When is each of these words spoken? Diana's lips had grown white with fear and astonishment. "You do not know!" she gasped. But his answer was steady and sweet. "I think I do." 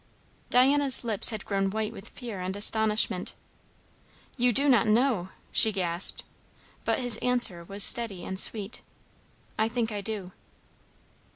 Diana's 0.49 1.03
lips 1.03 1.29
had 1.29 1.45
grown 1.45 1.69
white 1.69 1.93
with 1.93 2.09
fear 2.09 2.41
and 2.41 2.55
astonishment. 2.55 3.35
"You 4.35 4.51
do 4.51 4.67
not 4.67 4.87
know!" 4.87 5.29
she 5.51 5.71
gasped. 5.71 6.23
But 6.83 6.97
his 6.97 7.17
answer 7.17 7.63
was 7.63 7.83
steady 7.83 8.25
and 8.25 8.39
sweet. 8.39 8.81
"I 9.59 9.69
think 9.69 9.91
I 9.91 10.01
do." 10.01 10.31